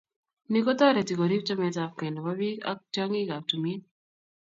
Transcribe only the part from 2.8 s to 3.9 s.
tyongikab tumin